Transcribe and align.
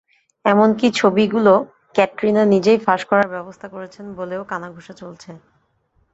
এমনকি 0.45 0.87
ছবিগুলো 0.99 1.53
ক্যাটরিনা 1.95 2.43
নিজেই 2.53 2.79
ফাঁস 2.85 3.01
করার 3.09 3.27
ব্যবস্থা 3.35 3.67
করেছেন 3.67 4.05
বলেও 4.19 4.41
কানাঘুষা 4.51 4.93
চলছে। 5.01 5.31